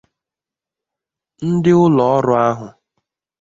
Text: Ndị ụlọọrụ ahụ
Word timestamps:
Ndị 1.51 1.71
ụlọọrụ 1.83 2.31
ahụ 2.45 2.67